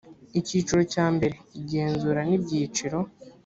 icyiciro 0.39 0.81
cya 0.93 1.05
mbere 1.15 1.35
igenzura 1.59 2.21
n 2.29 2.31
ibyiciro 2.37 2.97